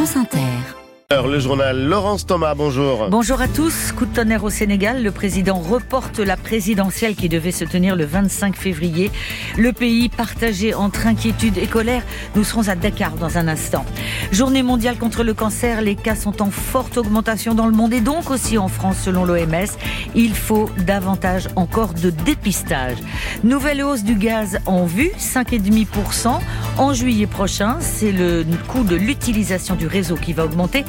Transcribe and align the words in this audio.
France 0.00 0.16
Inter. 0.16 0.79
Le 1.12 1.40
journal 1.40 1.76
Laurence 1.86 2.24
Thomas, 2.24 2.54
bonjour. 2.54 3.08
Bonjour 3.10 3.40
à 3.40 3.48
tous. 3.48 3.90
Coup 3.90 4.06
de 4.06 4.14
tonnerre 4.14 4.44
au 4.44 4.48
Sénégal. 4.48 5.02
Le 5.02 5.10
président 5.10 5.56
reporte 5.56 6.20
la 6.20 6.36
présidentielle 6.36 7.16
qui 7.16 7.28
devait 7.28 7.50
se 7.50 7.64
tenir 7.64 7.96
le 7.96 8.04
25 8.04 8.54
février. 8.54 9.10
Le 9.58 9.72
pays 9.72 10.08
partagé 10.08 10.72
entre 10.72 11.08
inquiétude 11.08 11.58
et 11.58 11.66
colère. 11.66 12.04
Nous 12.36 12.44
serons 12.44 12.68
à 12.68 12.76
Dakar 12.76 13.16
dans 13.16 13.38
un 13.38 13.48
instant. 13.48 13.84
Journée 14.30 14.62
mondiale 14.62 14.98
contre 14.98 15.24
le 15.24 15.34
cancer. 15.34 15.82
Les 15.82 15.96
cas 15.96 16.14
sont 16.14 16.42
en 16.42 16.52
forte 16.52 16.96
augmentation 16.96 17.56
dans 17.56 17.66
le 17.66 17.72
monde 17.74 17.92
et 17.92 18.00
donc 18.00 18.30
aussi 18.30 18.56
en 18.56 18.68
France 18.68 18.98
selon 19.04 19.24
l'OMS. 19.24 19.66
Il 20.14 20.36
faut 20.36 20.70
davantage 20.86 21.48
encore 21.56 21.92
de 21.92 22.10
dépistage. 22.10 22.98
Nouvelle 23.42 23.82
hausse 23.82 24.04
du 24.04 24.14
gaz 24.14 24.60
en 24.64 24.86
vue, 24.86 25.10
5,5% 25.18 26.38
en 26.78 26.94
juillet 26.94 27.26
prochain. 27.26 27.78
C'est 27.80 28.12
le 28.12 28.44
coût 28.68 28.84
de 28.84 28.94
l'utilisation 28.94 29.74
du 29.74 29.88
réseau 29.88 30.14
qui 30.14 30.34
va 30.34 30.44
augmenter. 30.44 30.84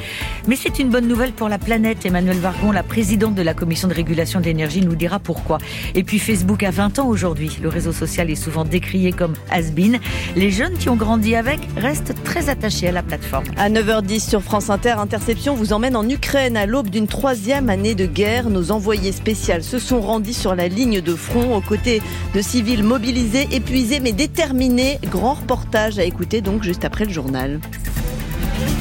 Mais 0.48 0.56
c'est 0.56 0.80
une 0.80 0.90
bonne 0.90 1.08
nouvelle 1.08 1.34
pour 1.34 1.50
la 1.50 1.60
planète. 1.60 2.06
Emmanuel 2.06 2.38
Vargon, 2.38 2.72
la 2.72 2.84
présidente 2.84 3.36
de 3.36 3.42
la 3.42 3.54
commission 3.54 3.88
de 3.88 3.94
régulation 3.94 4.40
de 4.40 4.46
l'énergie, 4.46 4.82
nous 4.82 4.96
dira 4.96 5.20
pourquoi. 5.20 5.58
Et 5.96 6.04
puis 6.04 6.20
Facebook 6.20 6.64
a 6.64 6.72
20 6.72 7.00
ans 7.00 7.08
aujourd'hui. 7.08 7.58
Le 7.62 7.70
réseau 7.70 7.92
social 7.92 8.30
est 8.30 8.36
souvent 8.36 8.64
décrié 8.64 9.12
comme 9.12 9.34
has-been. 9.52 10.00
Les 10.36 10.50
jeunes 10.50 10.78
qui 10.78 10.90
ont 10.90 10.96
grandi 10.96 11.36
avec 11.36 11.60
restent 11.78 12.16
très 12.24 12.50
attachés 12.50 12.88
à 12.88 12.92
la 12.92 13.04
plateforme. 13.04 13.46
À 13.58 13.70
9h10 13.70 14.30
sur 14.30 14.42
France 14.42 14.70
Inter, 14.70 14.96
Interception 14.98 15.56
vous 15.56 15.74
emmène 15.74 15.96
en 15.96 16.08
Ukraine 16.08 16.58
à 16.58 16.66
l'aube 16.66 16.90
d'une 16.90 17.08
troisième 17.08 17.70
année 17.70 17.96
de 17.96 18.06
guerre. 18.06 18.50
Nos 18.50 18.72
envoyés 18.72 19.12
spéciaux 19.12 19.42
se 19.62 19.80
sont 19.80 20.02
rendus 20.02 20.34
sur 20.34 20.56
la 20.56 20.68
ligne 20.68 21.02
de 21.02 21.16
front 21.16 21.56
aux 21.56 21.62
côtés 21.62 22.02
de 22.34 22.42
civils 22.42 22.84
mobilisés, 22.84 23.48
épuisés 23.52 24.00
mais 24.00 24.12
déterminés. 24.12 25.00
Grand 25.10 25.34
reportage 25.34 26.00
à 26.00 26.04
écouter 26.04 26.42
donc 26.42 26.64
juste 26.64 26.86
après 26.86 27.06
le 27.06 27.12
journal. 27.12 27.60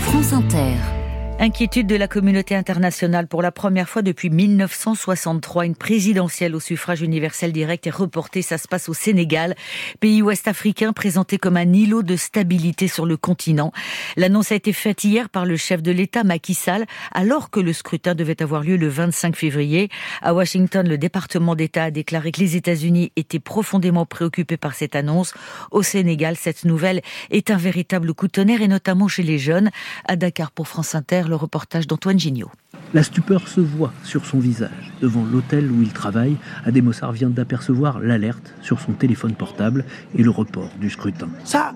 France 0.03 0.33
Inter. 0.33 1.00
Inquiétude 1.43 1.87
de 1.87 1.97
la 1.97 2.07
communauté 2.07 2.55
internationale 2.55 3.27
pour 3.27 3.41
la 3.41 3.51
première 3.51 3.89
fois 3.89 4.03
depuis 4.03 4.29
1963. 4.29 5.65
Une 5.65 5.75
présidentielle 5.75 6.55
au 6.55 6.61
suffrage 6.61 7.01
universel 7.01 7.51
direct 7.51 7.87
est 7.87 7.91
reportée. 7.91 8.43
Ça 8.43 8.59
se 8.59 8.69
passe 8.69 8.91
au 8.91 8.93
Sénégal, 8.93 9.57
pays 10.01 10.21
ouest 10.21 10.49
africain 10.49 10.93
présenté 10.93 11.39
comme 11.39 11.57
un 11.57 11.73
îlot 11.73 12.03
de 12.03 12.15
stabilité 12.17 12.89
sur 12.89 13.07
le 13.07 13.17
continent. 13.17 13.73
L'annonce 14.19 14.53
a 14.53 14.55
été 14.55 14.75
faite 14.75 15.03
hier 15.03 15.31
par 15.31 15.47
le 15.47 15.57
chef 15.57 15.83
de 15.83 15.91
l'État, 15.91 16.25
Macky 16.25 16.53
Sall, 16.53 16.85
alors 17.11 17.49
que 17.49 17.61
le 17.61 17.73
scrutin 17.73 18.15
devait 18.15 18.43
avoir 18.43 18.63
lieu 18.63 18.77
le 18.77 18.89
25 18.89 19.35
février. 19.35 19.89
À 20.21 20.35
Washington, 20.35 20.87
le 20.87 20.99
département 20.99 21.55
d'État 21.55 21.85
a 21.85 21.91
déclaré 21.91 22.33
que 22.33 22.41
les 22.41 22.57
États-Unis 22.57 23.13
étaient 23.17 23.41
profondément 23.41 24.05
préoccupés 24.05 24.59
par 24.59 24.75
cette 24.75 24.95
annonce. 24.95 25.33
Au 25.71 25.83
Sénégal, 25.83 26.37
cette 26.37 26.67
nouvelle 26.67 27.01
est 27.31 27.51
un 27.51 27.57
véritable 27.57 28.13
coup 28.13 28.27
de 28.27 28.33
tonnerre 28.33 28.61
et 28.61 28.69
notamment 28.69 29.09
chez 29.09 29.23
les 29.23 29.39
jeunes. 29.39 29.71
À 30.05 30.17
Dakar 30.17 30.51
pour 30.51 30.69
France 30.69 30.95
Inter, 30.95 31.30
le 31.31 31.37
reportage 31.37 31.87
d'Antoine 31.87 32.19
Gignot. 32.19 32.51
La 32.93 33.03
stupeur 33.03 33.49
se 33.49 33.61
voit 33.61 33.93
sur 34.03 34.27
son 34.27 34.39
visage. 34.39 34.93
Devant 35.01 35.25
l'hôtel 35.25 35.71
où 35.71 35.81
il 35.81 35.93
travaille, 35.93 36.37
Adémossar 36.67 37.13
vient 37.13 37.31
d'apercevoir 37.31 38.01
l'alerte 38.01 38.53
sur 38.61 38.81
son 38.81 38.93
téléphone 38.93 39.35
portable 39.35 39.85
et 40.15 40.23
le 40.23 40.31
report 40.31 40.71
du 40.79 40.91
scrutin. 40.91 41.29
Ça, 41.45 41.73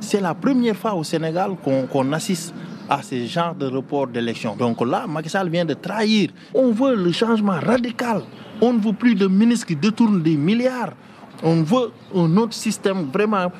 c'est 0.00 0.20
la 0.20 0.34
première 0.34 0.74
fois 0.74 0.94
au 0.94 1.04
Sénégal 1.04 1.52
qu'on 1.62 2.12
assiste 2.12 2.54
à 2.88 3.02
ce 3.02 3.24
genre 3.26 3.54
de 3.54 3.66
report 3.66 4.08
d'élection. 4.08 4.56
Donc 4.56 4.80
là, 4.80 5.06
Macky 5.06 5.28
Sall 5.28 5.48
vient 5.50 5.64
de 5.64 5.74
trahir. 5.74 6.30
On 6.54 6.72
veut 6.72 6.96
le 6.96 7.12
changement 7.12 7.58
radical. 7.60 8.22
On 8.60 8.72
ne 8.72 8.80
veut 8.80 8.92
plus 8.92 9.14
de 9.14 9.26
ministres 9.26 9.66
qui 9.66 9.76
détournent 9.76 10.22
des 10.22 10.36
milliards. 10.36 10.92
On 11.42 11.62
veut 11.62 11.90
un 12.14 12.36
autre 12.36 12.54
système 12.54 13.10
vraiment 13.12 13.50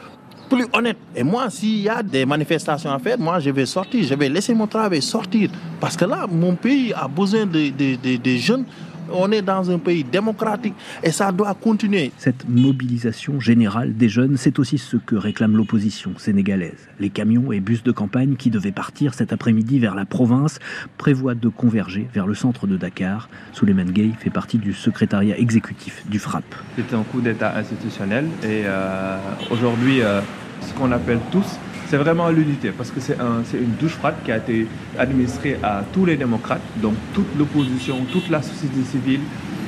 plus 0.49 0.67
honnête. 0.73 0.97
Et 1.15 1.23
moi, 1.23 1.51
s'il 1.51 1.81
y 1.81 1.89
a 1.89 2.03
des 2.03 2.25
manifestations 2.27 2.91
à 2.91 2.99
faire, 2.99 3.19
moi, 3.19 3.41
je 3.41 3.51
vais 3.51 3.67
sortir, 3.67 4.05
je 4.05 4.15
vais 4.15 4.29
laisser 4.29 4.55
mon 4.55 4.67
travail 4.67 5.03
sortir. 5.03 5.51
Parce 5.81 5.97
que 5.97 6.05
là, 6.05 6.27
mon 6.31 6.55
pays 6.55 6.93
a 6.95 7.09
besoin 7.09 7.47
de, 7.47 7.71
de, 7.71 8.17
de 8.17 8.37
jeunes 8.37 8.65
on 9.13 9.31
est 9.33 9.43
dans 9.43 9.71
un 9.71 9.79
pays 9.79 10.05
démocratique 10.05 10.75
et 11.03 11.11
ça 11.11 11.33
doit 11.33 11.55
continuer. 11.55 12.13
Cette 12.19 12.49
mobilisation 12.49 13.41
générale 13.41 13.95
des 13.97 14.09
jeunes, 14.09 14.37
c'est 14.37 14.59
aussi 14.59 14.79
ce 14.79 14.97
que 14.97 15.17
réclame 15.17 15.57
l'opposition 15.57 16.13
sénégalaise. 16.19 16.89
Les 17.01 17.11
camions 17.11 17.53
et 17.53 17.61
bus 17.61 17.83
de 17.83 17.93
campagne 17.93 18.37
qui 18.37 18.51
devaient 18.51 18.73
partir 18.73 19.15
cet 19.15 19.33
après-midi 19.33 19.79
vers 19.79 19.95
la 19.95 20.05
province 20.05 20.59
prévoient 20.99 21.35
de 21.35 21.49
converger 21.49 22.09
vers 22.15 22.27
le 22.27 22.35
centre 22.35 22.67
de 22.67 22.77
Dakar. 22.77 23.29
Souleymane 23.53 23.91
Gay 23.91 24.11
fait 24.19 24.31
partie 24.31 24.59
du 24.59 24.73
secrétariat 24.73 25.39
exécutif 25.39 26.05
du 26.09 26.19
FRAP. 26.19 26.45
C'est 26.77 26.95
un 26.95 27.03
coup 27.03 27.21
d'État 27.21 27.57
institutionnel 27.57 28.27
et 28.43 28.63
euh, 28.65 29.17
aujourd'hui, 29.51 30.03
euh, 30.03 30.21
ce 30.61 30.73
qu'on 30.75 30.93
appelle 30.93 31.21
tous 31.31 31.59
c'est 31.89 31.97
vraiment 31.97 32.29
l'unité, 32.31 32.71
parce 32.71 32.91
que 32.91 33.01
c'est 33.01 33.17
une 33.55 33.75
douche 33.81 33.93
froide 33.93 34.15
qui 34.25 34.33
a 34.33 34.39
été 34.39 34.67
administrée 34.99 35.59
à 35.63 35.83
tous 35.93 36.05
les 36.07 36.17
démocrates, 36.17 36.63
donc 36.77 36.95
toute 37.13 37.37
l'opposition, 37.39 37.97
toute 38.11 38.31
la 38.31 38.43
société 38.43 38.83
civile. 38.85 39.21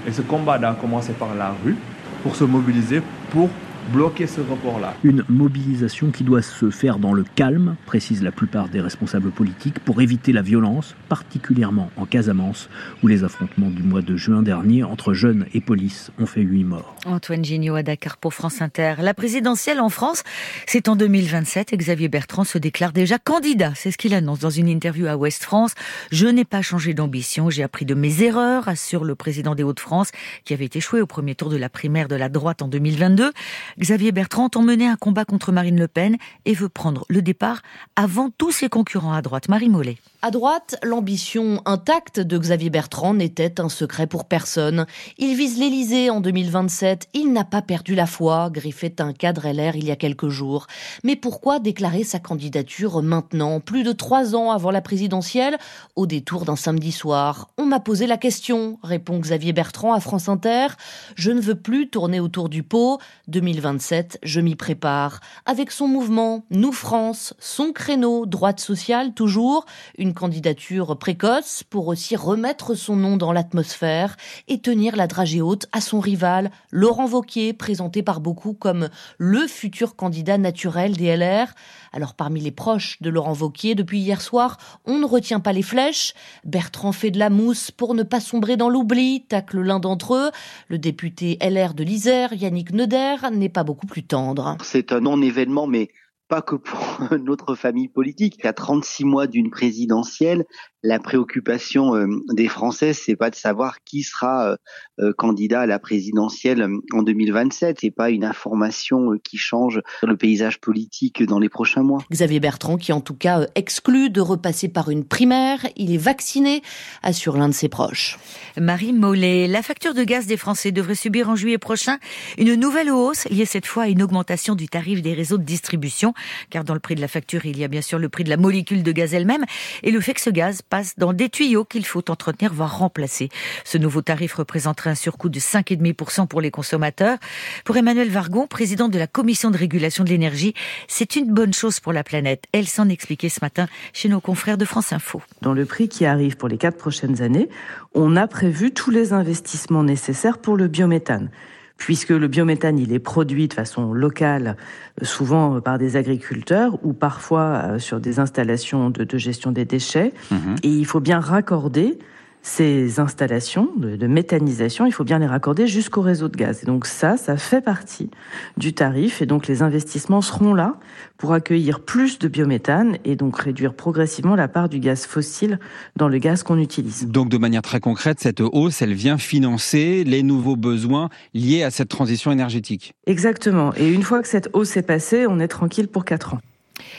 Et 0.06 0.12
ce 0.12 0.22
combat 0.22 0.55
a 0.55 0.75
commencé 0.75 1.12
par 1.12 1.34
la 1.34 1.55
rue 1.65 1.76
pour 2.22 2.37
se 2.37 2.44
mobiliser 2.44 3.03
pour 3.31 3.50
bloquer 3.92 4.26
ce 4.26 4.41
report-là. 4.41 4.94
Une 5.04 5.24
mobilisation 5.28 6.10
qui 6.10 6.24
doit 6.24 6.42
se 6.42 6.70
faire 6.70 6.98
dans 6.98 7.12
le 7.12 7.24
calme, 7.34 7.76
précisent 7.86 8.22
la 8.22 8.32
plupart 8.32 8.69
des 8.69 8.80
responsables 8.80 9.30
politiques, 9.30 9.78
pour 9.80 10.00
éviter 10.00 10.32
la 10.32 10.42
violence, 10.42 10.94
particulièrement 11.08 11.91
en 11.96 12.06
Casamance, 12.06 12.69
où 13.02 13.06
les 13.06 13.25
affrontements 13.25 13.70
du 13.70 13.82
mois 13.82 14.02
de 14.02 14.16
juin 14.16 14.42
dernier 14.42 14.82
entre 14.84 15.14
jeunes 15.14 15.46
et 15.54 15.60
police 15.60 16.10
ont 16.19 16.26
fait 16.26 16.42
huit 16.42 16.64
morts. 16.64 16.94
Antoine 17.06 17.44
Gignot 17.44 17.75
à 17.76 17.82
Dakar 17.82 18.16
pour 18.16 18.34
France 18.34 18.60
Inter. 18.62 18.94
La 19.00 19.14
présidentielle 19.14 19.80
en 19.80 19.88
France, 19.88 20.25
c'est 20.66 20.88
en 20.88 20.96
2027 20.96 21.72
et 21.72 21.76
Xavier 21.76 22.08
Bertrand 22.08 22.44
se 22.44 22.58
déclare 22.58 22.92
déjà 22.92 23.19
candidat. 23.19 23.72
C'est 23.75 23.91
ce 23.91 23.98
qu'il 23.98 24.14
annonce 24.14 24.41
dans 24.41 24.50
une 24.50 24.69
interview 24.69 25.06
à 25.06 25.16
Ouest 25.16 25.42
France. 25.42 25.75
Je 26.10 26.26
n'ai 26.26 26.44
pas 26.44 26.62
changé 26.62 26.94
d'ambition, 26.94 27.50
j'ai 27.50 27.62
appris 27.62 27.84
de 27.84 27.94
mes 27.94 28.22
erreurs, 28.22 28.69
assure 28.69 29.04
le 29.04 29.14
président 29.14 29.54
des 29.54 29.62
Hauts-de-France, 29.62 30.10
qui 30.44 30.54
avait 30.54 30.70
échoué 30.72 31.00
au 31.00 31.06
premier 31.06 31.34
tour 31.34 31.50
de 31.50 31.56
la 31.56 31.69
primaire 31.69 32.08
de 32.08 32.16
la 32.16 32.28
droite 32.28 32.62
en 32.62 32.69
2022. 32.69 33.32
Xavier 33.78 34.12
Bertrand 34.12 34.44
entend 34.44 34.62
mener 34.62 34.87
un 34.87 34.97
combat 34.97 35.25
contre 35.25 35.53
Marine 35.53 35.78
Le 35.78 35.88
Pen 35.88 36.16
et 36.44 36.54
veut 36.54 36.69
prendre 36.69 37.04
le 37.09 37.22
départ 37.22 37.62
avant 37.94 38.31
tous 38.31 38.53
ses 38.53 38.69
concurrents 38.69 39.12
à 39.12 39.22
droite. 39.22 39.48
Marie 39.48 39.69
Mollet. 39.69 39.98
À 40.22 40.31
droite, 40.31 40.77
l'ambition 40.82 41.60
intacte 41.66 42.21
de 42.21 42.38
Xavier 42.38 42.71
Bertrand 42.71 43.12
n'était 43.12 43.60
un 43.60 43.69
secret 43.69 44.06
pour 44.06 44.25
personne. 44.25 44.87
Il 45.19 45.37
vise 45.37 45.59
l'Élysée 45.59 46.09
en 46.09 46.22
2027. 46.22 47.09
Il 47.12 47.32
n'a 47.34 47.44
pas 47.44 47.60
perdu 47.60 47.94
la 47.94 48.06
foi, 48.06 48.49
griffait 48.50 49.00
un 49.03 49.12
cadre 49.12 49.47
LR 49.47 49.76
il 49.76 49.84
y 49.84 49.91
a 49.91 49.97
quelques 49.97 50.31
jours. 50.31 50.69
Mais 51.05 51.16
pourquoi 51.16 51.59
déclarer 51.59 52.03
sa 52.03 52.19
candidature 52.19 53.03
maintenant, 53.03 53.60
plus 53.60 53.82
de 53.82 53.93
trois 53.93 54.34
ans 54.34 54.50
avant 54.50 54.71
la 54.71 54.81
présidentielle, 54.81 55.59
au 55.97 56.06
détour 56.06 56.47
d'un 56.47 56.56
samedi 56.56 56.93
soir 56.93 57.50
On 57.59 57.66
m'a 57.66 57.81
posé 57.81 58.06
la 58.06 58.16
question, 58.16 58.78
répond 58.82 59.19
Xavier 59.19 59.53
Bertrand 59.53 59.93
à 59.93 60.00
France 60.00 60.31
Inter. 60.31 60.69
Je 61.15 61.31
ne 61.31 61.41
veux 61.41 61.56
plus 61.56 61.91
tourner 61.91 62.21
autour 62.21 62.49
du 62.49 62.62
pot. 62.62 62.99
2027, 63.28 64.21
je 64.22 64.41
m'y 64.41 64.56
prépare. 64.56 65.21
Avec 65.44 65.71
son 65.71 65.88
mouvement 65.88 66.47
Nous 66.50 66.72
France, 66.72 67.34
son 67.38 67.72
créneau 67.72 68.25
droite 68.25 68.60
sociale 68.60 69.12
toujours, 69.12 69.66
candidature 70.15 70.97
précoce 70.99 71.62
pour 71.62 71.89
aussi 71.89 72.17
remettre 72.17 72.75
son 72.75 72.97
nom 72.97 73.17
dans 73.17 73.33
l'atmosphère 73.33 74.17
et 74.49 74.61
tenir 74.61 74.97
la 74.97 75.06
dragée 75.06 75.41
haute 75.41 75.67
à 75.72 75.81
son 75.81 76.00
rival, 76.00 76.50
Laurent 76.71 77.06
Vauquier, 77.06 77.53
présenté 77.53 78.03
par 78.03 78.21
beaucoup 78.21 78.53
comme 78.53 78.89
le 79.19 79.47
futur 79.47 79.97
candidat 79.97 80.39
naturel 80.39 80.97
des 80.97 81.17
LR. 81.17 81.49
Alors 81.93 82.15
parmi 82.15 82.41
les 82.41 82.50
proches 82.50 83.00
de 83.00 83.11
Laurent 83.11 83.33
Vauquier, 83.33 83.75
depuis 83.75 84.00
hier 84.00 84.21
soir, 84.21 84.59
on 84.84 84.99
ne 84.99 85.06
retient 85.06 85.41
pas 85.41 85.53
les 85.53 85.62
flèches. 85.62 86.15
Bertrand 86.44 86.93
fait 86.93 87.11
de 87.11 87.19
la 87.19 87.31
mousse 87.31 87.71
pour 87.71 87.94
ne 87.94 88.03
pas 88.03 88.21
sombrer 88.21 88.56
dans 88.56 88.69
l'oubli, 88.69 89.25
tacle 89.27 89.61
l'un 89.61 89.81
d'entre 89.81 90.15
eux. 90.15 90.31
Le 90.69 90.78
député 90.78 91.38
LR 91.41 91.75
de 91.75 91.84
l'Isère, 91.84 92.33
Yannick 92.33 92.73
Neuder, 92.73 93.17
n'est 93.33 93.49
pas 93.49 93.65
beaucoup 93.65 93.87
plus 93.87 94.05
tendre. 94.05 94.56
C'est 94.62 94.93
un 94.93 95.00
non-événement, 95.00 95.67
mais 95.67 95.91
pas 96.28 96.42
que 96.42 96.56
pour 96.56 96.98
notre 97.22 97.54
famille 97.54 97.88
politique. 97.88 98.44
À 98.44 98.53
36 98.53 99.04
mois 99.04 99.26
d'une 99.26 99.50
présidentielle, 99.50 100.44
la 100.82 100.99
préoccupation 101.00 101.96
euh, 101.96 102.06
des 102.32 102.49
Français, 102.49 102.93
c'est 102.93 103.17
pas 103.17 103.31
de 103.31 103.34
savoir 103.34 103.82
qui 103.84 104.02
sera 104.02 104.52
euh, 104.52 104.56
euh, 105.00 105.12
candidat 105.12 105.62
à 105.62 105.67
la 105.67 105.78
présidentielle 105.78 106.67
en 106.93 107.02
2027. 107.02 107.78
C'est 107.81 107.90
pas 107.90 108.11
une 108.11 108.25
information 108.25 109.12
qui 109.23 109.37
change 109.37 109.81
le 110.02 110.17
paysage 110.17 110.61
politique 110.61 111.23
dans 111.25 111.38
les 111.38 111.49
prochains 111.49 111.82
mois. 111.82 111.99
Xavier 112.11 112.40
Bertrand, 112.40 112.76
qui 112.76 112.93
en 112.93 113.00
tout 113.00 113.17
cas 113.17 113.46
exclut 113.55 114.11
de 114.11 114.20
repasser 114.20 114.69
par 114.69 114.90
une 114.90 115.05
primaire, 115.05 115.67
il 115.76 115.93
est 115.93 115.99
vacciné, 115.99 116.62
assure 117.02 117.37
l'un 117.37 117.49
de 117.49 117.55
ses 117.55 117.69
proches. 117.69 118.19
Marie 118.56 118.93
Mollet, 118.93 119.49
la 119.49 119.62
facture 119.62 119.94
de 119.94 120.05
gaz 120.05 120.26
des 120.26 120.37
Français 120.37 120.73
devrait 120.73 120.94
subir 120.94 121.28
en 121.28 121.37
juillet 121.37 121.58
prochain 121.58 121.99
une 122.38 122.55
nouvelle 122.55 122.90
hausse 122.90 123.28
liée 123.28 123.44
cette 123.44 123.67
fois 123.67 123.84
à 123.84 123.88
une 123.88 124.02
augmentation 124.02 124.55
du 124.55 124.69
tarif 124.69 125.02
des 125.02 125.14
réseaux 125.14 125.38
de 125.38 125.44
distribution. 125.44 126.14
Car 126.50 126.64
dans 126.64 126.74
le 126.74 126.80
prix 126.80 126.94
de 126.94 127.00
la 127.00 127.08
facture, 127.08 127.46
il 127.46 127.58
y 127.58 127.64
a 127.64 127.68
bien 127.68 127.82
sûr 127.82 127.98
le 127.98 128.08
prix 128.08 128.24
de 128.24 128.30
la 128.30 128.36
molécule 128.36 128.82
de 128.82 128.92
gaz 128.92 129.14
elle-même 129.14 129.44
et 129.82 129.90
le 129.90 130.00
fait 130.00 130.14
que 130.14 130.20
ce 130.20 130.30
gaz 130.30 130.62
passe 130.62 130.94
dans 130.96 131.12
des 131.12 131.28
tuyaux 131.28 131.64
qu'il 131.64 131.84
faut 131.84 132.10
entretenir, 132.10 132.52
voire 132.52 132.78
remplacer. 132.78 133.28
Ce 133.64 133.78
nouveau 133.78 134.02
tarif 134.02 134.34
représenterait 134.34 134.90
un 134.90 134.94
surcoût 134.94 135.28
de 135.28 135.40
5,5% 135.40 136.26
pour 136.26 136.40
les 136.40 136.50
consommateurs. 136.50 137.18
Pour 137.64 137.76
Emmanuel 137.76 138.10
Vargon, 138.10 138.46
président 138.46 138.88
de 138.88 138.98
la 138.98 139.06
commission 139.06 139.50
de 139.50 139.56
régulation 139.56 140.04
de 140.04 140.10
l'énergie, 140.10 140.54
c'est 140.88 141.16
une 141.16 141.32
bonne 141.32 141.52
chose 141.52 141.80
pour 141.80 141.92
la 141.92 142.04
planète. 142.04 142.44
Elle 142.52 142.68
s'en 142.68 142.88
expliquait 142.88 143.28
ce 143.28 143.40
matin 143.42 143.66
chez 143.92 144.08
nos 144.08 144.20
confrères 144.20 144.58
de 144.58 144.64
France 144.64 144.92
Info. 144.92 145.22
Dans 145.42 145.52
le 145.52 145.64
prix 145.64 145.88
qui 145.88 146.06
arrive 146.06 146.36
pour 146.36 146.48
les 146.48 146.58
quatre 146.58 146.78
prochaines 146.78 147.22
années, 147.22 147.48
on 147.94 148.16
a 148.16 148.26
prévu 148.26 148.72
tous 148.72 148.90
les 148.90 149.12
investissements 149.12 149.84
nécessaires 149.84 150.38
pour 150.38 150.56
le 150.56 150.68
biométhane 150.68 151.30
puisque 151.76 152.11
le 152.11 152.26
biométhane, 152.28 152.78
il 152.78 152.93
est 152.93 152.99
produit 152.99 153.49
de 153.49 153.55
façon 153.55 153.93
locale, 153.93 154.56
euh, 155.00 155.05
souvent 155.05 155.61
par 155.61 155.78
des 155.78 155.96
agriculteurs 155.96 156.78
ou 156.82 156.93
parfois 156.93 157.62
euh, 157.64 157.78
sur 157.78 158.00
des 158.00 158.19
installations 158.19 158.90
de, 158.90 159.19
gestion 159.19 159.52
des 159.52 159.64
déchets. 159.64 160.12
Mhm. 160.31 160.56
Et 160.62 160.69
il 160.69 160.87
faut 160.87 161.00
bien 161.00 161.20
raccorder 161.20 161.99
ces 162.46 163.00
installations 163.00 163.70
de, 163.76 164.06
méthanisation, 164.06 164.87
il 164.87 164.93
faut 164.93 165.02
bien 165.02 165.19
les 165.19 165.26
raccorder 165.26 165.66
jusqu'au 165.66 166.00
réseau 166.00 166.28
de 166.28 166.37
gaz. 166.37 166.62
Et 166.62 166.66
donc 166.66 166.87
ça, 166.87 167.16
ça 167.16 167.37
fait 167.37 167.60
partie 167.60 168.08
du 168.56 168.72
tarif. 168.72 169.20
Et 169.20 169.26
donc 169.26 169.48
les 169.48 169.62
investissements 169.62 170.22
seront 170.22 170.54
là 170.54 170.76
pour 171.16 171.32
accueillir 171.32 171.81
plus 171.81 172.20
de 172.20 172.28
biométhane 172.28 172.98
et 173.04 173.16
donc 173.16 173.37
réduire 173.37 173.75
progressivement 173.75 174.37
la 174.37 174.46
part 174.46 174.69
du 174.69 174.78
gaz 174.78 175.06
fossile 175.06 175.58
dans 175.96 176.06
le 176.06 176.19
gaz 176.19 176.44
qu'on 176.44 176.58
utilise. 176.58 177.08
Donc 177.08 177.31
de 177.31 177.37
manière 177.37 177.62
très 177.62 177.81
concrète, 177.81 178.20
cette 178.20 178.40
hausse, 178.40 178.81
elle 178.81 178.94
vient 178.94 179.19
financer 179.19 180.04
les 180.04 180.22
nouveaux 180.22 180.56
besoins 180.56 181.08
liés 181.34 181.64
à 181.64 181.72
cette 181.72 181.88
transition 181.88 182.31
énergétique. 182.31 182.94
Exactement. 183.08 183.75
Et 183.76 183.92
une 183.92 184.04
fois 184.04 184.22
que 184.22 184.28
cette 184.28 184.50
hausse 184.52 184.76
est 184.76 184.87
passée, 184.87 185.26
on 185.28 185.40
est 185.40 185.49
tranquille 185.49 185.88
pour 185.88 186.04
4 186.04 186.34
ans. 186.34 186.40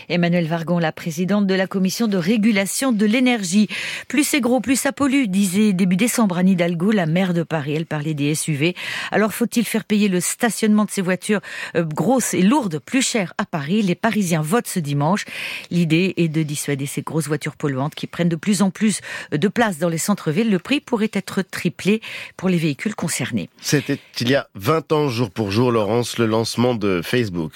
Emmanuel 0.10 0.48
Vargon, 0.48 0.80
la 0.80 0.92
présidente 0.92 1.48
de 1.48 1.54
la 1.54 1.68
commission 1.68 2.08
de 2.08 2.18
régulation 2.18 2.92
de 2.92 3.06
l'énergie. 3.06 3.68
Plus 4.08 4.24
c'est 4.24 4.42
gros, 4.42 4.60
plus 4.60 4.80
ça 4.80 4.92
pollue, 4.92 5.26
disait 5.28 5.74
début 5.74 5.96
décembre 5.96 6.38
Anne 6.38 6.50
Hidalgo, 6.50 6.92
la 6.92 7.06
maire 7.06 7.34
de 7.34 7.44
Paris. 7.44 7.74
Elle 7.76 7.86
parlait 7.86 8.14
des 8.14 8.34
SUV. 8.36 8.76
Alors 9.12 9.34
faut-il 9.34 9.66
faire 9.66 9.84
payer 9.84 10.08
le 10.08 10.20
stationnement 10.20 10.86
de 10.86 10.92
ces 10.92 11.02
voitures 11.02 11.42
euh, 11.76 11.84
grosses 11.84 12.34
et 12.34 12.42
lourdes 12.42 12.80
plus 12.80 13.02
cher 13.02 13.34
à 13.38 13.46
Paris? 13.46 13.82
Les 13.82 13.96
Parisiens 13.96 14.42
votent 14.42 14.68
ce 14.68 14.80
dimanche. 14.80 15.26
L'idée 15.72 16.14
est 16.18 16.28
de 16.28 16.44
dissuader 16.44 16.86
ces 16.86 17.02
grosses 17.02 17.28
voitures 17.28 17.56
polluantes 17.56 17.96
qui 17.96 18.08
prennent 18.08 18.30
de 18.30 18.36
plus 18.36 18.62
en 18.62 18.70
plus 18.70 19.02
de 19.32 19.48
place 19.48 19.78
dans 19.78 19.90
les 19.90 19.98
centres-villes. 19.98 20.50
Le 20.50 20.60
prix 20.60 20.80
pourrait 20.80 21.12
être 21.14 21.42
triplé 21.42 22.02
pour 22.36 22.50
les 22.50 22.58
véhicules 22.58 22.96
concernés. 22.96 23.50
C'était 23.62 24.00
il 24.20 24.30
y 24.30 24.36
a 24.36 24.48
20 24.56 24.92
ans 24.92 25.10
jour 25.10 25.30
pour 25.30 25.52
jour, 25.52 25.72
Laurence, 25.72 26.18
le 26.18 26.26
lancement 26.26 26.76
de 26.76 27.02
Facebook. 27.04 27.54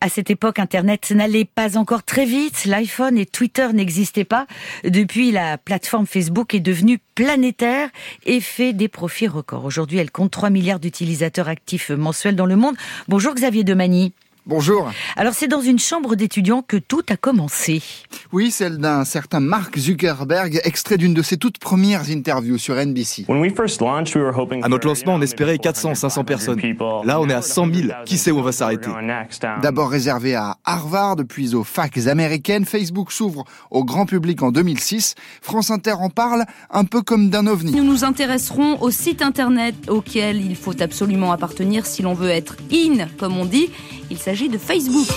À 0.00 0.08
cette 0.08 0.30
époque, 0.30 0.58
Internet 0.58 1.10
n'allait 1.10 1.44
pas 1.44 1.76
encore 1.76 2.02
très 2.02 2.24
vite. 2.24 2.64
L'iPhone 2.66 3.16
et 3.18 3.26
Twitter 3.26 3.68
n'existaient 3.72 4.24
pas. 4.24 4.46
Depuis, 4.84 5.32
la 5.32 5.58
plateforme 5.58 6.06
Facebook 6.06 6.54
est 6.54 6.60
devenue 6.60 6.98
planétaire 7.14 7.88
et 8.24 8.40
fait 8.40 8.72
des 8.72 8.88
profits 8.88 9.28
records. 9.28 9.64
Aujourd'hui, 9.64 9.98
elle 9.98 10.10
compte 10.10 10.30
3 10.30 10.50
milliards 10.50 10.80
d'utilisateurs 10.80 11.48
actifs 11.48 11.90
mensuels 11.90 12.36
dans 12.36 12.46
le 12.46 12.56
monde. 12.56 12.76
Bonjour 13.08 13.34
Xavier 13.34 13.64
Demani. 13.64 14.12
Bonjour. 14.48 14.92
Alors 15.16 15.34
c'est 15.34 15.48
dans 15.48 15.60
une 15.60 15.80
chambre 15.80 16.14
d'étudiants 16.14 16.62
que 16.62 16.76
tout 16.76 17.02
a 17.08 17.16
commencé. 17.16 17.82
Oui, 18.32 18.52
celle 18.52 18.78
d'un 18.78 19.04
certain 19.04 19.40
Mark 19.40 19.76
Zuckerberg, 19.76 20.60
extrait 20.62 20.98
d'une 20.98 21.14
de 21.14 21.22
ses 21.22 21.36
toutes 21.36 21.58
premières 21.58 22.10
interviews 22.10 22.56
sur 22.56 22.76
NBC. 22.76 23.26
À 23.28 24.68
notre 24.68 24.86
lancement, 24.86 25.14
on 25.14 25.20
espérait 25.20 25.56
400-500 25.56 26.24
personnes. 26.24 26.60
Là, 27.04 27.20
on 27.20 27.28
est 27.28 27.34
à 27.34 27.42
100 27.42 27.74
000. 27.74 27.88
Qui 28.04 28.18
sait 28.18 28.30
où 28.30 28.38
on 28.38 28.42
va 28.42 28.52
s'arrêter? 28.52 28.88
D'abord 29.62 29.90
réservé 29.90 30.36
à 30.36 30.58
Harvard, 30.64 31.16
puis 31.28 31.56
aux 31.56 31.64
facs 31.64 32.06
américaines, 32.06 32.66
Facebook 32.66 33.10
s'ouvre 33.10 33.42
au 33.72 33.84
grand 33.84 34.06
public 34.06 34.44
en 34.44 34.52
2006. 34.52 35.16
France 35.42 35.72
Inter 35.72 35.94
en 35.98 36.08
parle 36.08 36.44
un 36.70 36.84
peu 36.84 37.02
comme 37.02 37.30
d'un 37.30 37.48
ovni. 37.48 37.72
Nous 37.72 37.82
nous 37.82 38.04
intéresserons 38.04 38.80
au 38.80 38.92
site 38.92 39.22
internet 39.22 39.74
auquel 39.88 40.40
il 40.40 40.54
faut 40.54 40.80
absolument 40.80 41.32
appartenir 41.32 41.84
si 41.84 42.02
l'on 42.02 42.14
veut 42.14 42.30
être 42.30 42.54
in, 42.72 43.08
comme 43.18 43.36
on 43.36 43.44
dit. 43.44 43.70
Il 44.08 44.18
s'agit 44.18 44.35
de 44.36 44.58
Facebook. 44.58 45.08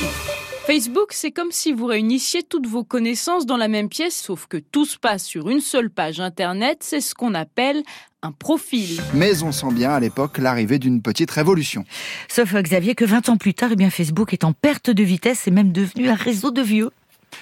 Facebook, 0.66 1.12
c'est 1.12 1.32
comme 1.32 1.52
si 1.52 1.74
vous 1.74 1.86
réunissiez 1.86 2.42
toutes 2.42 2.68
vos 2.68 2.86
connaissances 2.86 3.46
dans 3.46 3.58
la 3.58 3.68
même 3.68 3.90
pièce, 3.90 4.16
sauf 4.16 4.48
que 4.48 4.56
tout 4.56 4.86
se 4.86 4.98
passe 4.98 5.26
sur 5.26 5.50
une 5.50 5.60
seule 5.60 5.90
page 5.90 6.22
Internet. 6.22 6.78
C'est 6.82 7.02
ce 7.02 7.14
qu'on 7.14 7.34
appelle 7.34 7.84
un 8.22 8.32
profil. 8.32 9.02
Mais 9.14 9.44
on 9.44 9.52
sent 9.52 9.74
bien 9.74 9.92
à 9.92 10.00
l'époque 10.00 10.38
l'arrivée 10.38 10.80
d'une 10.80 11.02
petite 11.02 11.32
révolution. 11.32 11.84
Sauf 12.30 12.54
Xavier 12.54 12.96
que 12.96 13.04
20 13.04 13.28
ans 13.28 13.38
plus 13.38 13.54
tard, 13.54 13.72
eh 13.74 13.76
bien 13.76 13.90
Facebook 13.90 14.32
est 14.32 14.46
en 14.46 14.54
perte 14.54 14.90
de 14.90 15.04
vitesse 15.04 15.48
et 15.48 15.52
même 15.52 15.74
devenu 15.74 16.08
un 16.08 16.16
réseau 16.16 16.52
de 16.52 16.62
vieux. 16.62 16.90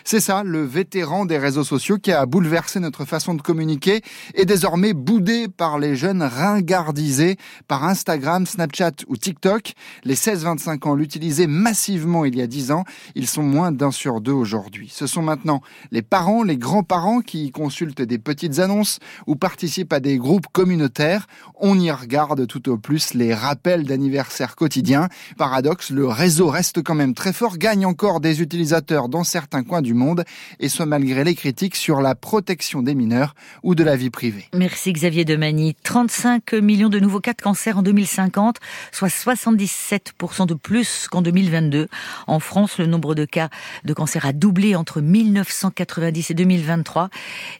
C'est 0.04 0.19
ça, 0.19 0.44
le 0.44 0.63
vétéran 0.63 1.25
des 1.25 1.38
réseaux 1.38 1.63
sociaux 1.63 1.98
qui 1.98 2.12
a 2.12 2.25
bouleversé 2.25 2.80
notre 2.80 3.06
façon 3.06 3.34
de 3.34 3.42
communiquer 3.42 4.01
est 4.36 4.45
désormais 4.45 4.94
boudé 4.94 5.48
par 5.48 5.80
les 5.80 5.95
jeunes 5.95 6.24
ringardisés 6.24 7.38
par 7.68 7.84
Instagram, 7.84 8.45
Snapchat 8.45 8.92
ou 9.07 9.18
TikTok. 9.18 9.74
Les 10.04 10.16
16-25 10.16 10.88
ans 10.88 10.95
l'utilisaient 10.95 11.48
massivement 11.48 12.25
il 12.25 12.38
y 12.38 12.42
a 12.42 12.48
10 12.48 12.72
ans. 12.72 12.84
Ils 13.16 13.28
sont 13.28 13.44
moins 13.44 13.72
d'un 13.72 13.92
sur 13.92 14.22
deux 14.22 14.31
aujourd'hui. 14.31 14.89
Ce 14.94 15.07
sont 15.07 15.22
maintenant 15.22 15.62
les 15.92 16.01
parents, 16.01 16.44
les 16.44 16.57
grands-parents 16.57 17.22
qui 17.22 17.51
consultent 17.51 18.01
des 18.01 18.18
petites 18.18 18.60
annonces 18.60 19.00
ou 19.25 19.36
participent 19.36 19.94
à 19.94 20.00
des 20.00 20.18
groupes 20.18 20.48
communautaires. 20.51 21.28
On 21.56 21.80
y 21.80 21.92
regarde 21.92 22.48
tout 22.48 22.69
au 22.69 22.78
plus 22.78 23.13
les 23.13 23.34
rappels 23.34 23.84
d'anniversaire 23.84 24.56
quotidiens. 24.56 25.10
Paradoxe, 25.38 25.89
le 25.89 26.07
réseau 26.07 26.48
reste 26.48 26.81
quand 26.84 26.95
même 26.95 27.13
très 27.13 27.34
fort, 27.34 27.57
gagne 27.57 27.86
encore 27.86 28.19
des 28.19 28.42
utilisateurs 28.42 29.10
dans 29.10 29.24
certains 29.24 29.63
coins 29.63 29.76
du 29.81 29.94
monde, 29.94 30.24
et 30.59 30.69
ce 30.69 30.83
malgré 30.83 31.24
les 31.24 31.35
critiques 31.35 31.75
sur 31.75 32.01
la 32.01 32.15
protection 32.15 32.81
des 32.81 32.95
mineurs 32.95 33.35
ou 33.63 33.75
de 33.75 33.83
la 33.83 33.95
vie 33.95 34.09
privée. 34.09 34.45
Merci 34.53 34.94
Xavier 34.94 35.25
Demani. 35.25 35.75
35 35.83 36.53
millions 36.53 36.89
de 36.89 37.00
nouveaux 37.00 37.19
cas 37.19 37.33
de 37.33 37.41
cancer 37.41 37.77
en 37.77 37.81
2050, 37.81 38.57
soit 38.91 39.07
77% 39.07 40.45
de 40.45 40.53
plus 40.53 41.07
qu'en 41.09 41.21
2022. 41.21 41.88
En 42.27 42.39
France, 42.39 42.77
le 42.77 42.85
nombre 42.85 43.15
de 43.15 43.25
cas 43.25 43.50
de 43.83 43.94
cancer 43.94 44.25
a 44.25 44.33
doublé 44.33 44.75
entre 44.75 45.01
1990 45.01 46.31
et 46.31 46.33
2023. 46.33 47.09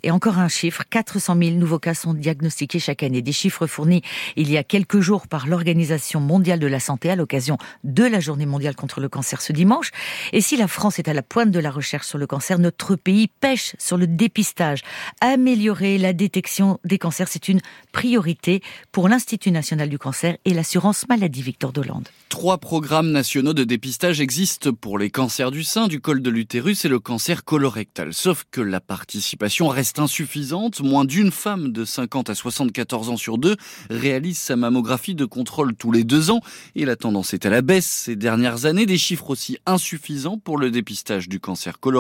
Et 0.04 0.12
encore 0.12 0.40
un 0.40 0.48
chiffre, 0.48 0.84
400 0.90 1.36
000 1.42 1.56
nouveaux 1.58 1.80
cas 1.80 1.94
sont 1.94 2.14
diagnostiqués 2.14 2.80
chaque 2.80 3.04
année. 3.04 3.22
Des 3.22 3.32
chiffres 3.32 3.68
fournis 3.68 4.02
il 4.36 4.52
y 4.52 4.58
a 4.58 4.64
quelques 4.64 5.00
jours 5.00 5.28
par 5.28 5.48
l'Organisation 5.48 6.20
mondiale 6.20 6.60
de 6.60 6.68
la 6.68 6.80
santé 6.80 7.10
à 7.10 7.16
l'occasion 7.16 7.58
de 7.84 8.04
la 8.04 8.20
journée 8.20 8.46
mondiale 8.46 8.76
contre 8.76 9.00
le 9.00 9.10
cancer 9.10 9.42
ce 9.42 9.54
dimanche. 9.54 9.92
Et 10.34 10.42
si 10.42 10.58
la 10.58 10.68
France 10.68 11.00
est 11.00 11.08
à 11.08 11.14
la 11.14 11.24
pointe 11.24 11.52
de 11.52 11.60
la 11.60 11.72
recherche 11.72 12.07
sur 12.08 12.18
le 12.18 12.26
cancer, 12.26 12.58
notre 12.58 12.96
pays 12.96 13.28
pêche 13.28 13.76
sur 13.78 13.98
le 13.98 14.08
dépistage. 14.08 14.82
Améliorer 15.22 15.98
la 15.98 16.14
détection 16.14 16.80
des 16.86 16.98
cancers, 16.98 17.28
c'est 17.28 17.50
une 17.50 17.60
priorité 17.92 18.62
pour 18.92 19.10
l'Institut 19.10 19.52
national 19.52 19.90
du 19.90 20.00
cancer 20.00 20.38
et 20.46 20.54
l'assurance 20.54 21.08
maladie 21.10 21.42
Victor 21.42 21.74
Dolande. 21.74 22.08
Trois 22.30 22.58
programmes 22.58 23.12
nationaux 23.12 23.54
de 23.54 23.64
dépistage 23.64 24.22
existent 24.22 24.72
pour 24.72 24.98
les 24.98 25.10
cancers 25.10 25.52
du 25.52 25.64
sein, 25.64 25.88
du 25.88 26.00
col 26.00 26.22
de 26.22 26.30
l'utérus 26.30 26.86
et 26.86 26.90
le 26.90 27.00
cancer 27.00 27.44
colorectal. 27.44 28.14
Sauf 28.14 28.46
que 28.52 28.62
la 28.62 28.80
participation 28.80 29.68
reste 29.68 30.00
insuffisante. 30.00 30.82
Moins 30.82 31.06
d'une 31.06 31.32
femme 31.32 31.72
de 31.72 31.84
50 31.86 32.30
à 32.30 32.36
74 32.36 33.10
ans 33.10 33.18
sur 33.18 33.38
deux 33.38 33.56
réalise 33.90 34.38
sa 34.38 34.56
mammographie 34.56 35.16
de 35.16 35.26
contrôle 35.26 35.76
tous 35.76 35.92
les 35.92 36.04
deux 36.04 36.32
ans. 36.32 36.42
Et 36.76 36.86
la 36.86 36.96
tendance 36.96 37.34
est 37.34 37.46
à 37.46 37.50
la 37.50 37.62
baisse 37.62 37.86
ces 37.86 38.16
dernières 38.16 38.66
années. 38.66 38.86
Des 38.86 38.98
chiffres 38.98 39.30
aussi 39.30 39.58
insuffisants 39.66 40.38
pour 40.38 40.58
le 40.58 40.72
dépistage 40.72 41.28
du 41.28 41.40
cancer 41.40 41.80
colorectal. 41.80 41.97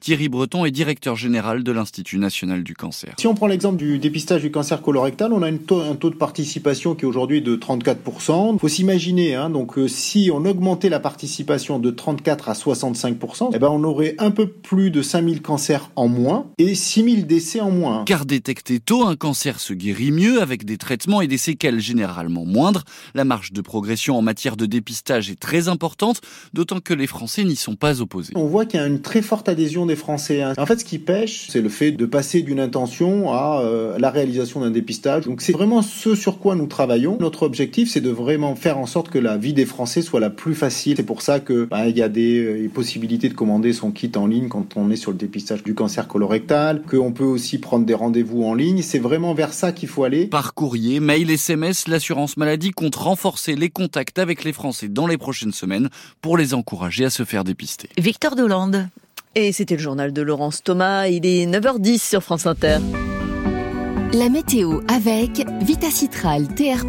Thierry 0.00 0.28
Breton 0.28 0.64
est 0.64 0.70
directeur 0.70 1.16
général 1.16 1.62
de 1.62 1.72
l'Institut 1.72 2.18
national 2.18 2.62
du 2.62 2.74
cancer. 2.74 3.14
Si 3.18 3.26
on 3.26 3.34
prend 3.34 3.46
l'exemple 3.46 3.76
du 3.76 3.98
dépistage 3.98 4.42
du 4.42 4.50
cancer 4.50 4.82
colorectal, 4.82 5.32
on 5.32 5.42
a 5.42 5.48
un 5.48 5.56
taux 5.56 6.10
de 6.10 6.16
participation 6.16 6.94
qui 6.94 7.04
est 7.04 7.08
aujourd'hui 7.08 7.42
de 7.42 7.56
34%. 7.56 8.54
Il 8.54 8.58
faut 8.58 8.68
s'imaginer, 8.68 9.34
hein, 9.34 9.50
donc 9.50 9.78
euh, 9.78 9.88
si 9.88 10.30
on 10.32 10.44
augmentait 10.44 10.88
la 10.88 11.00
participation 11.00 11.78
de 11.78 11.90
34 11.90 12.48
à 12.48 12.52
65%, 12.52 13.50
eh 13.54 13.58
ben 13.58 13.68
on 13.68 13.84
aurait 13.84 14.14
un 14.18 14.30
peu 14.30 14.46
plus 14.48 14.90
de 14.90 15.02
5000 15.02 15.42
cancers 15.42 15.90
en 15.96 16.08
moins 16.08 16.46
et 16.58 16.74
6000 16.74 17.26
décès 17.26 17.60
en 17.60 17.70
moins. 17.70 18.04
Car 18.04 18.26
détecté 18.26 18.80
tôt, 18.80 19.04
un 19.06 19.16
cancer 19.16 19.60
se 19.60 19.72
guérit 19.74 20.12
mieux 20.12 20.40
avec 20.40 20.64
des 20.64 20.78
traitements 20.78 21.20
et 21.20 21.26
des 21.26 21.38
séquelles 21.38 21.80
généralement 21.80 22.44
moindres. 22.44 22.84
La 23.14 23.24
marge 23.24 23.52
de 23.52 23.60
progression 23.60 24.16
en 24.16 24.22
matière 24.22 24.56
de 24.56 24.66
dépistage 24.66 25.30
est 25.30 25.38
très 25.38 25.68
importante, 25.68 26.20
d'autant 26.52 26.80
que 26.80 26.94
les 26.94 27.06
Français 27.06 27.44
n'y 27.44 27.56
sont 27.56 27.76
pas 27.76 28.00
opposés. 28.00 28.32
On 28.36 28.46
voit 28.46 28.66
qu'il 28.66 28.80
y 28.80 28.82
a 28.82 28.86
une 28.86 29.00
très 29.00 29.13
très 29.14 29.22
forte 29.22 29.48
adhésion 29.48 29.86
des 29.86 29.94
Français. 29.94 30.42
Hein. 30.42 30.54
En 30.58 30.66
fait, 30.66 30.80
ce 30.80 30.84
qui 30.84 30.98
pêche, 30.98 31.46
c'est 31.48 31.60
le 31.60 31.68
fait 31.68 31.92
de 31.92 32.04
passer 32.04 32.42
d'une 32.42 32.58
intention 32.58 33.32
à 33.32 33.60
euh, 33.60 33.96
la 33.96 34.10
réalisation 34.10 34.60
d'un 34.60 34.72
dépistage. 34.72 35.22
Donc 35.22 35.40
c'est 35.40 35.52
vraiment 35.52 35.82
ce 35.82 36.16
sur 36.16 36.40
quoi 36.40 36.56
nous 36.56 36.66
travaillons. 36.66 37.16
Notre 37.20 37.44
objectif, 37.44 37.88
c'est 37.88 38.00
de 38.00 38.10
vraiment 38.10 38.56
faire 38.56 38.76
en 38.76 38.86
sorte 38.86 39.10
que 39.10 39.20
la 39.20 39.36
vie 39.36 39.52
des 39.52 39.66
Français 39.66 40.02
soit 40.02 40.18
la 40.18 40.30
plus 40.30 40.56
facile. 40.56 40.96
C'est 40.96 41.04
pour 41.04 41.22
ça 41.22 41.38
que 41.38 41.66
bah, 41.66 41.86
il 41.86 41.96
y 41.96 42.02
a 42.02 42.08
des 42.08 42.64
euh, 42.64 42.68
possibilités 42.68 43.28
de 43.28 43.34
commander 43.34 43.72
son 43.72 43.92
kit 43.92 44.10
en 44.16 44.26
ligne 44.26 44.48
quand 44.48 44.76
on 44.76 44.90
est 44.90 44.96
sur 44.96 45.12
le 45.12 45.16
dépistage 45.16 45.62
du 45.62 45.76
cancer 45.76 46.08
colorectal, 46.08 46.82
qu'on 46.82 47.12
peut 47.12 47.22
aussi 47.22 47.58
prendre 47.58 47.86
des 47.86 47.94
rendez-vous 47.94 48.42
en 48.42 48.54
ligne. 48.54 48.82
C'est 48.82 48.98
vraiment 48.98 49.32
vers 49.32 49.52
ça 49.52 49.70
qu'il 49.70 49.88
faut 49.88 50.02
aller. 50.02 50.26
Par 50.26 50.54
courrier, 50.54 50.98
mail, 50.98 51.30
SMS, 51.30 51.86
l'assurance 51.86 52.36
maladie 52.36 52.72
compte 52.72 52.96
renforcer 52.96 53.54
les 53.54 53.70
contacts 53.70 54.18
avec 54.18 54.42
les 54.42 54.52
Français 54.52 54.88
dans 54.88 55.06
les 55.06 55.18
prochaines 55.18 55.52
semaines 55.52 55.88
pour 56.20 56.36
les 56.36 56.52
encourager 56.52 57.04
à 57.04 57.10
se 57.10 57.22
faire 57.22 57.44
dépister. 57.44 57.88
Victor 57.96 58.34
Dolande. 58.34 58.88
Et 59.34 59.52
c'était 59.52 59.76
le 59.76 59.82
journal 59.82 60.12
de 60.12 60.22
Laurence 60.22 60.62
Thomas. 60.62 61.08
Il 61.08 61.26
est 61.26 61.46
9h10 61.46 61.98
sur 61.98 62.22
France 62.22 62.46
Inter. 62.46 62.78
La 64.16 64.28
météo 64.28 64.80
avec 64.86 65.44
Vitacitral 65.62 66.46
TR+, 66.54 66.84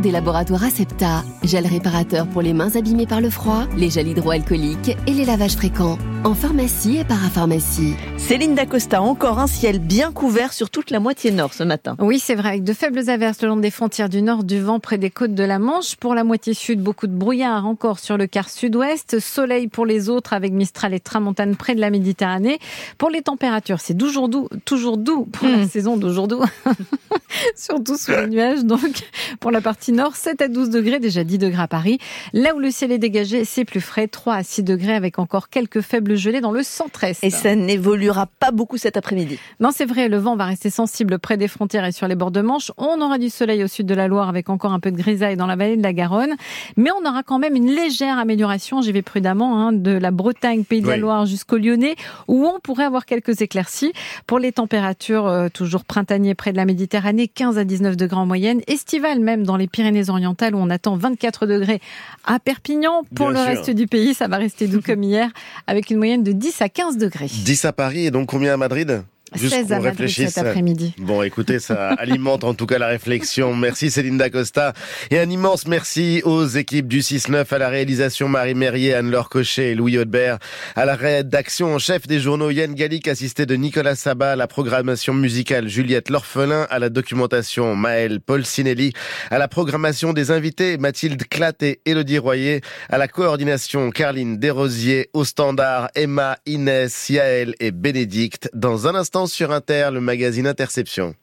des 0.00 0.10
laboratoires 0.12 0.62
Acepta. 0.62 1.24
Gel 1.42 1.66
réparateur 1.66 2.26
pour 2.28 2.40
les 2.40 2.52
mains 2.52 2.76
abîmées 2.76 3.06
par 3.06 3.20
le 3.20 3.30
froid, 3.30 3.64
les 3.76 3.90
gels 3.90 4.06
hydroalcooliques 4.08 4.96
et 5.08 5.12
les 5.12 5.24
lavages 5.24 5.56
fréquents. 5.56 5.98
En 6.24 6.34
pharmacie 6.34 6.98
et 6.98 7.04
parapharmacie. 7.04 7.94
Céline 8.16 8.54
Dacosta, 8.54 9.00
encore 9.02 9.38
un 9.38 9.46
ciel 9.46 9.78
bien 9.80 10.12
couvert 10.12 10.52
sur 10.52 10.68
toute 10.70 10.90
la 10.90 11.00
moitié 11.00 11.30
nord 11.32 11.52
ce 11.54 11.62
matin. 11.64 11.96
Oui, 12.00 12.18
c'est 12.20 12.34
vrai, 12.34 12.50
avec 12.50 12.64
de 12.64 12.72
faibles 12.72 13.08
averses 13.10 13.42
le 13.42 13.48
long 13.48 13.56
des 13.56 13.70
frontières 13.70 14.08
du 14.08 14.20
nord, 14.22 14.44
du 14.44 14.60
vent 14.60 14.78
près 14.78 14.98
des 14.98 15.10
côtes 15.10 15.34
de 15.34 15.44
la 15.44 15.58
Manche. 15.58 15.96
Pour 15.96 16.14
la 16.14 16.22
moitié 16.24 16.54
sud, 16.54 16.80
beaucoup 16.80 17.06
de 17.06 17.12
brouillard 17.12 17.66
encore 17.66 17.98
sur 17.98 18.16
le 18.16 18.26
quart 18.26 18.50
sud-ouest. 18.50 19.18
Soleil 19.20 19.66
pour 19.68 19.86
les 19.86 20.08
autres 20.10 20.32
avec 20.32 20.52
Mistral 20.52 20.92
et 20.94 21.00
Tramontane 21.00 21.56
près 21.56 21.74
de 21.74 21.80
la 21.80 21.90
Méditerranée. 21.90 22.58
Pour 22.98 23.10
les 23.10 23.22
températures, 23.22 23.80
c'est 23.80 23.96
toujours 23.96 24.28
doux, 24.28 24.48
toujours 24.64 24.96
doux 24.96 25.24
pour 25.24 25.48
la 25.48 25.58
Hmm. 25.64 25.68
saison 25.68 25.96
d'aujourd'hui. 25.96 26.38
Surtout 27.56 27.96
sous 27.96 28.12
les 28.12 28.26
nuages. 28.26 28.64
Donc, 28.64 29.08
pour 29.40 29.50
la 29.50 29.60
partie 29.60 29.92
nord, 29.92 30.16
7 30.16 30.42
à 30.42 30.48
12 30.48 30.70
degrés, 30.70 30.98
déjà 30.98 31.24
10 31.24 31.38
degrés 31.38 31.62
à 31.62 31.68
Paris. 31.68 31.98
Là 32.32 32.54
où 32.54 32.58
le 32.58 32.70
ciel 32.70 32.92
est 32.92 32.98
dégagé, 32.98 33.44
c'est 33.44 33.64
plus 33.64 33.80
frais, 33.80 34.08
3 34.08 34.34
à 34.34 34.42
6 34.42 34.62
degrés 34.62 34.94
avec 34.94 35.18
encore 35.18 35.48
quelques 35.48 35.80
faibles 35.80 36.16
gelées 36.16 36.40
dans 36.40 36.52
le 36.52 36.62
centre-est. 36.62 37.22
Et 37.24 37.30
ça 37.30 37.54
n'évoluera 37.54 38.26
pas 38.26 38.50
beaucoup 38.50 38.76
cet 38.76 38.96
après-midi. 38.96 39.38
Non, 39.60 39.70
c'est 39.72 39.84
vrai, 39.84 40.08
le 40.08 40.18
vent 40.18 40.36
va 40.36 40.46
rester 40.46 40.70
sensible 40.70 41.18
près 41.18 41.36
des 41.36 41.48
frontières 41.48 41.84
et 41.84 41.92
sur 41.92 42.08
les 42.08 42.14
bords 42.14 42.30
de 42.30 42.40
Manche. 42.40 42.72
On 42.76 43.00
aura 43.00 43.18
du 43.18 43.30
soleil 43.30 43.64
au 43.64 43.66
sud 43.66 43.86
de 43.86 43.94
la 43.94 44.08
Loire 44.08 44.28
avec 44.28 44.48
encore 44.50 44.72
un 44.72 44.80
peu 44.80 44.90
de 44.90 44.96
grisaille 44.96 45.36
dans 45.36 45.46
la 45.46 45.56
vallée 45.56 45.76
de 45.76 45.82
la 45.82 45.92
Garonne. 45.92 46.34
Mais 46.76 46.90
on 46.90 47.08
aura 47.08 47.22
quand 47.22 47.38
même 47.38 47.56
une 47.56 47.70
légère 47.70 48.18
amélioration, 48.18 48.82
j'y 48.82 48.92
vais 48.92 49.02
prudemment, 49.02 49.58
hein, 49.58 49.72
de 49.72 49.92
la 49.92 50.10
Bretagne, 50.10 50.64
Pays 50.64 50.82
de 50.82 50.88
la 50.88 50.94
Oui. 50.94 51.00
Loire 51.00 51.26
jusqu'au 51.26 51.56
Lyonnais, 51.56 51.96
où 52.26 52.46
on 52.46 52.60
pourrait 52.60 52.84
avoir 52.84 53.06
quelques 53.06 53.40
éclaircies. 53.40 53.92
Pour 54.26 54.38
les 54.38 54.52
températures, 54.52 55.26
euh, 55.26 55.48
toujours 55.48 55.84
printaniers 55.84 56.34
près 56.34 56.52
de 56.52 56.56
la 56.58 56.64
Méditerranée, 56.64 57.28
15 57.28 57.56
à 57.56 57.64
19 57.64 57.96
degrés 57.96 58.18
en 58.18 58.26
moyenne. 58.26 58.60
Estivale 58.66 59.20
même 59.20 59.44
dans 59.44 59.56
les 59.56 59.68
Pyrénées-Orientales, 59.68 60.56
où 60.56 60.58
on 60.58 60.70
attend 60.70 60.96
24 60.96 61.46
degrés 61.46 61.80
à 62.24 62.40
Perpignan. 62.40 63.04
Pour 63.14 63.30
Bien 63.30 63.38
le 63.46 63.52
sûr. 63.52 63.62
reste 63.62 63.70
du 63.70 63.86
pays, 63.86 64.12
ça 64.12 64.26
va 64.26 64.38
rester 64.38 64.66
doux 64.66 64.80
comme 64.84 65.04
hier, 65.04 65.30
avec 65.68 65.90
une 65.90 65.98
moyenne 65.98 66.24
de 66.24 66.32
10 66.32 66.60
à 66.60 66.68
15 66.68 66.98
degrés. 66.98 67.26
10 67.26 67.64
à 67.64 67.72
Paris 67.72 68.06
et 68.06 68.10
donc 68.10 68.28
combien 68.28 68.54
à 68.54 68.56
Madrid? 68.56 69.02
16 69.34 69.68
qu'on 69.68 69.74
à 69.74 69.80
Madrid 69.80 70.08
cet 70.08 70.38
après-midi. 70.38 70.94
Bon, 70.98 71.22
écoutez, 71.22 71.58
ça 71.58 71.88
alimente 71.98 72.44
en 72.44 72.54
tout 72.54 72.66
cas 72.66 72.78
la 72.78 72.88
réflexion. 72.88 73.54
Merci 73.54 73.90
Céline 73.90 74.18
Dacosta. 74.18 74.72
Et 75.10 75.18
un 75.18 75.28
immense 75.28 75.66
merci 75.66 76.22
aux 76.24 76.46
équipes 76.46 76.88
du 76.88 77.00
6-9, 77.00 77.52
à 77.52 77.58
la 77.58 77.68
réalisation 77.68 78.28
Marie 78.28 78.54
Merrier, 78.54 78.94
Anne-Laure 78.94 79.28
Cochet 79.28 79.72
et 79.72 79.74
Louis 79.74 79.98
Audebert, 79.98 80.38
à 80.76 80.84
la 80.84 80.94
rédaction 80.94 81.74
en 81.74 81.78
chef 81.78 82.06
des 82.06 82.20
journaux 82.20 82.50
Yann 82.50 82.74
Gallic, 82.74 83.08
assisté 83.08 83.46
de 83.46 83.54
Nicolas 83.54 83.94
Sabat, 83.94 84.32
à 84.32 84.36
la 84.36 84.46
programmation 84.46 85.12
musicale 85.14 85.68
Juliette 85.68 86.10
L'Orphelin, 86.10 86.66
à 86.70 86.78
la 86.78 86.88
documentation 86.88 87.76
Maël 87.76 88.20
Paul 88.20 88.44
Sinelli, 88.44 88.92
à 89.30 89.38
la 89.38 89.48
programmation 89.48 90.12
des 90.12 90.30
invités 90.30 90.78
Mathilde 90.78 91.22
Clatt 91.28 91.62
et 91.62 91.80
Élodie 91.84 92.18
Royer, 92.18 92.60
à 92.88 92.98
la 92.98 93.08
coordination 93.08 93.90
Carline 93.90 94.38
Desrosiers, 94.38 95.10
au 95.12 95.24
standard 95.24 95.88
Emma, 95.94 96.38
Inès, 96.46 97.10
Yaël 97.10 97.54
et 97.60 97.70
Bénédicte. 97.70 98.50
Dans 98.54 98.86
un 98.86 98.94
instant 98.94 99.17
sur 99.26 99.52
Inter, 99.52 99.90
le 99.92 100.00
magazine 100.00 100.46
Interception. 100.46 101.14